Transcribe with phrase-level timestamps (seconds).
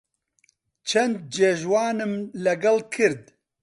[0.89, 2.13] چەند جێژوانم
[2.45, 3.23] لەگەڵ کرد